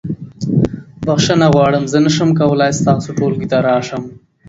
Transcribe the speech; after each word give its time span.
بخښنه 1.05 1.47
غواړم 1.53 1.83
زه 1.91 1.97
نشم 2.05 2.29
کولی 2.39 2.71
ستاسو 2.79 3.09
ټولګي 3.17 3.47
ته 3.51 3.57
راشم. 3.67 4.03